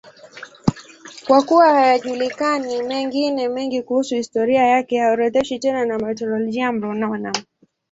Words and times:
Kwa 1.27 1.43
kuwa 1.43 1.69
hayajulikani 1.69 2.81
mengine 2.83 3.47
mengi 3.47 3.81
kuhusu 3.81 4.15
historia 4.15 4.61
yake, 4.67 4.99
haorodheshwi 4.99 5.59
tena 5.59 5.85
na 5.85 5.99
Martyrologium 5.99 6.81
Romanum. 6.81 7.33